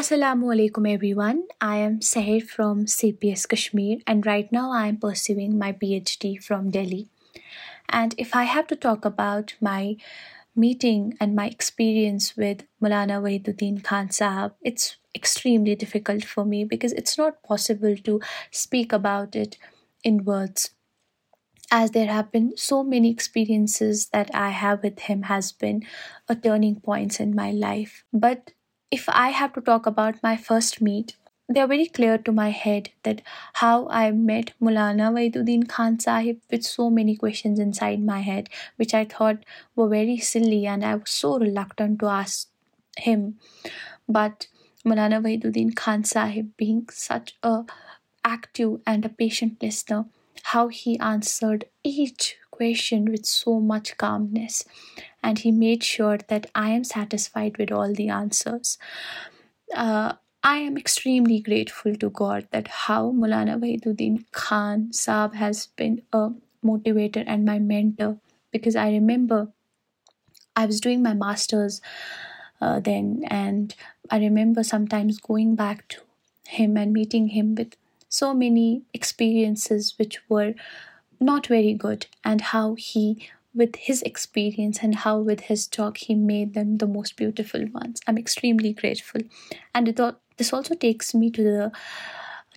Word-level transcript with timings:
السلام 0.00 0.44
علیکم 0.50 0.84
everyone 1.14 1.40
I 1.64 1.80
am 1.82 1.98
Sahar 2.08 2.36
from 2.50 2.84
C 2.88 3.10
P 3.20 3.28
S 3.28 3.46
Kashmir 3.48 3.98
and 4.10 4.26
right 4.26 4.52
now 4.52 4.70
I 4.76 4.86
am 4.90 4.94
pursuing 5.00 5.56
my 5.58 5.72
P 5.80 5.92
H 5.94 6.16
D 6.20 6.32
from 6.44 6.68
Delhi 6.74 7.02
and 7.98 8.14
if 8.18 8.28
I 8.36 8.46
have 8.54 8.62
to 8.68 8.74
talk 8.82 9.06
about 9.06 9.50
my 9.62 9.94
meeting 10.64 11.10
and 11.20 11.34
my 11.36 11.48
experience 11.50 12.32
with 12.38 12.62
Maulana 12.82 13.18
Wahiduddin 13.48 13.76
Khan 13.86 14.06
sahab 14.20 14.50
it's 14.70 14.88
extremely 15.14 15.74
difficult 15.80 16.24
for 16.28 16.44
me 16.54 16.64
because 16.70 16.94
it's 16.98 17.18
not 17.18 17.34
possible 17.48 17.94
to 18.04 18.14
speak 18.52 18.94
about 18.94 19.36
it 19.40 19.54
in 20.10 20.18
words 20.26 20.68
as 21.80 21.94
there 21.94 22.08
have 22.12 22.22
been 22.38 22.48
so 22.68 22.82
many 22.94 23.08
experiences 23.08 24.06
that 24.14 24.30
I 24.44 24.52
have 24.62 24.74
with 24.84 25.00
him 25.10 25.20
has 25.30 25.52
been 25.62 25.78
a 26.28 26.34
turning 26.42 26.74
points 26.84 27.20
in 27.20 27.34
my 27.36 27.58
life 27.58 28.02
but 28.24 28.50
If 28.90 29.08
I 29.08 29.28
have 29.28 29.52
to 29.52 29.60
talk 29.60 29.86
about 29.86 30.20
my 30.20 30.36
first 30.36 30.80
meet, 30.82 31.16
they 31.48 31.60
are 31.60 31.68
very 31.68 31.86
clear 31.86 32.18
to 32.18 32.32
my 32.32 32.48
head 32.48 32.90
that 33.04 33.22
how 33.54 33.88
I 33.88 34.10
met 34.10 34.50
Maulana 34.60 35.10
Wahiduddin 35.14 35.68
Khan 35.68 36.00
Sahib 36.00 36.40
with 36.50 36.64
so 36.64 36.90
many 36.90 37.14
questions 37.14 37.60
inside 37.60 38.02
my 38.02 38.18
head, 38.18 38.48
which 38.74 38.92
I 38.92 39.04
thought 39.04 39.44
were 39.76 39.88
very 39.88 40.16
silly 40.16 40.66
and 40.66 40.84
I 40.84 40.96
was 40.96 41.10
so 41.10 41.38
reluctant 41.38 42.00
to 42.00 42.06
ask 42.06 42.48
him. 42.96 43.38
But 44.08 44.48
Maulana 44.84 45.22
Wahiduddin 45.22 45.76
Khan 45.76 46.02
Sahib, 46.02 46.56
being 46.56 46.88
such 46.90 47.36
an 47.44 47.66
active 48.24 48.80
and 48.88 49.04
a 49.04 49.08
patient 49.08 49.62
listener, 49.62 50.06
how 50.48 50.66
he 50.66 50.98
answered 50.98 51.66
each 51.84 52.38
question 52.60 53.06
with 53.10 53.26
so 53.26 53.58
much 53.72 53.96
calmness, 54.02 54.64
and 55.28 55.44
he 55.44 55.52
made 55.60 55.84
sure 55.90 56.18
that 56.32 56.48
I 56.64 56.68
am 56.78 56.84
satisfied 56.96 57.60
with 57.60 57.72
all 57.76 57.94
the 58.00 58.08
answers. 58.16 58.76
Uh, 59.84 60.08
I 60.52 60.56
am 60.66 60.78
extremely 60.78 61.38
grateful 61.48 61.96
to 62.02 62.10
God 62.20 62.46
that 62.50 62.68
how 62.82 63.02
Maulana 63.22 63.56
Wahiduddin 63.62 64.18
Khan 64.40 64.84
Saab 65.00 65.34
has 65.40 65.66
been 65.80 65.96
a 66.20 66.28
motivator 66.72 67.24
and 67.26 67.50
my 67.50 67.58
mentor, 67.72 68.14
because 68.56 68.80
I 68.84 68.88
remember 68.98 69.40
I 70.64 70.66
was 70.66 70.80
doing 70.80 71.02
my 71.08 71.14
master's 71.26 71.80
uh, 72.60 72.78
then, 72.88 73.22
and 73.42 73.74
I 74.18 74.18
remember 74.28 74.62
sometimes 74.62 75.20
going 75.32 75.54
back 75.64 75.84
to 75.96 76.08
him 76.60 76.76
and 76.76 76.92
meeting 76.92 77.28
him 77.38 77.54
with 77.54 77.76
so 78.08 78.32
many 78.34 78.68
experiences 79.02 79.94
which 79.98 80.22
were 80.32 80.54
not 81.20 81.46
very 81.46 81.74
good, 81.74 82.06
and 82.24 82.40
how 82.40 82.74
he, 82.74 83.28
with 83.54 83.76
his 83.76 84.02
experience 84.02 84.78
and 84.82 84.94
how 85.04 85.18
with 85.18 85.52
his 85.52 85.66
talk, 85.66 85.98
he 85.98 86.14
made 86.14 86.54
them 86.54 86.78
the 86.78 86.86
most 86.86 87.16
beautiful 87.16 87.66
ones. 87.74 88.00
I'm 88.06 88.18
extremely 88.18 88.72
grateful. 88.72 89.20
And 89.74 89.86
this 90.38 90.52
also 90.52 90.74
takes 90.74 91.14
me 91.14 91.30
to 91.32 91.42
the 91.42 91.72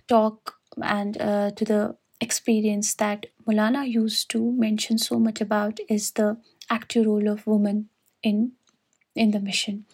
talk 0.07 0.55
and 0.81 1.19
uh, 1.21 1.51
to 1.51 1.65
the 1.65 1.97
experience 2.21 2.93
that 2.95 3.25
Maulana 3.45 3.89
used 3.89 4.31
to 4.31 4.51
mention 4.53 4.97
so 4.97 5.19
much 5.19 5.41
about, 5.41 5.79
is 5.89 6.11
the 6.11 6.37
active 6.69 7.05
role 7.05 7.27
of 7.27 7.45
women 7.45 7.89
in 8.23 8.51
in 9.15 9.31
the 9.31 9.39
mission, 9.39 9.85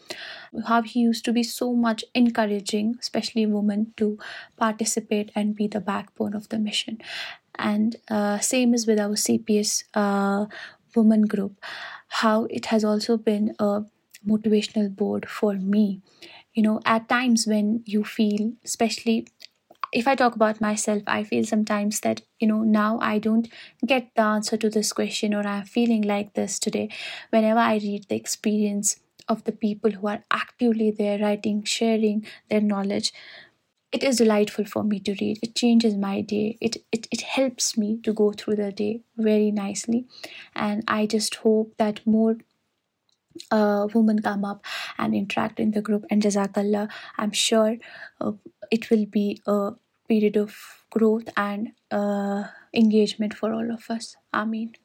how 0.68 0.82
he 0.82 1.00
used 1.02 1.26
to 1.26 1.34
be 1.34 1.44
so 1.44 1.74
much 1.74 2.06
encouraging, 2.16 2.96
especially 3.00 3.46
women, 3.46 3.94
to 3.98 4.18
participate 4.58 5.32
and 5.36 5.56
be 5.56 5.68
the 5.68 5.80
backbone 5.80 6.34
of 6.34 6.50
the 6.50 6.60
mission. 6.60 7.00
And 7.58 7.98
uh, 8.10 8.40
same 8.40 8.74
is 8.74 8.88
with 8.88 9.00
our 9.00 9.16
CPS 9.16 9.84
uh, 9.94 10.46
women 10.96 11.24
group, 11.24 11.54
how 12.24 12.46
it 12.50 12.68
has 12.68 12.84
also 12.84 13.18
been 13.18 13.56
a 13.60 13.84
motivational 14.26 14.96
board 14.96 15.30
for 15.30 15.54
me. 15.54 16.02
You 16.54 16.64
know, 16.64 16.80
at 16.86 17.10
times 17.10 17.46
when 17.46 17.84
you 17.86 18.04
feel, 18.04 18.54
especially 18.66 19.28
if 19.92 20.08
I 20.08 20.16
talk 20.16 20.36
about 20.36 20.62
myself, 20.62 21.04
I 21.08 21.24
feel 21.24 21.44
sometimes 21.46 22.02
that, 22.02 22.22
you 22.40 22.48
know, 22.48 22.64
now 22.64 23.00
I 23.02 23.18
don't 23.18 23.48
get 23.86 24.10
the 24.16 24.22
answer 24.22 24.56
to 24.58 24.70
this 24.70 24.94
question, 24.94 25.34
or 25.34 25.46
I'm 25.46 25.64
feeling 25.64 26.02
like 26.02 26.34
this 26.34 26.60
today. 26.60 26.90
Whenever 27.30 27.60
I 27.60 27.76
read 27.78 28.06
the 28.08 28.16
experience 28.16 28.98
of 29.30 29.44
the 29.44 29.52
people 29.52 29.92
who 29.92 30.08
are 30.08 30.26
actively 30.32 30.92
there 30.92 31.20
writing, 31.20 31.64
sharing 31.64 32.26
their 32.50 32.60
knowledge. 32.60 33.14
It 33.92 34.04
is 34.04 34.18
delightful 34.18 34.66
for 34.66 34.84
me 34.84 35.00
to 35.02 35.16
read. 35.22 35.40
It 35.42 35.56
changes 35.56 35.96
my 35.96 36.22
day. 36.22 36.58
It 36.62 37.22
helps 37.22 37.78
me 37.78 38.00
to 38.04 38.14
go 38.14 38.32
through 38.32 38.58
the 38.58 38.72
day 38.72 39.02
very 39.18 39.52
nicely. 39.52 40.06
And 40.56 40.84
I 40.88 41.06
just 41.06 41.36
hope 41.36 41.74
that 41.78 42.06
more 42.06 42.38
uh, 43.52 43.88
women 43.94 44.22
come 44.22 44.46
up 44.46 44.66
and 44.98 45.16
interact 45.16 45.60
in 45.60 45.72
the 45.72 45.82
group. 45.82 46.06
And 46.12 46.22
Jazakallah, 46.22 46.90
I'm 47.18 47.32
sure 47.32 47.78
uh, 48.22 48.34
it 48.70 48.92
will 48.92 49.06
be 49.06 49.42
a 49.48 49.72
period 50.08 50.38
of 50.38 50.84
growth 50.92 51.30
and 51.36 51.70
uh, 51.90 52.44
engagement 52.76 53.34
for 53.34 53.54
all 53.54 53.72
of 53.72 53.90
us. 53.90 54.18
Ameen. 54.34 54.76